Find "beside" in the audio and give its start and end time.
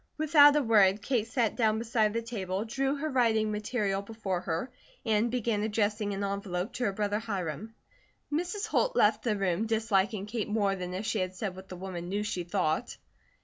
1.77-2.11